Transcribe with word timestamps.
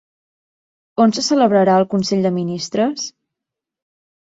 On 1.05 1.13
se 1.17 1.25
celebrarà 1.27 1.77
el 1.83 1.87
consell 1.93 2.27
de 2.29 2.33
ministres? 2.41 3.07